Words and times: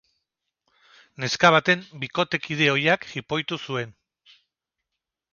Neska 1.23 1.51
baten 1.55 1.83
bikotekide 2.03 2.69
ohiak 2.77 3.05
jipoitu 3.11 3.59
zuen. 3.67 3.93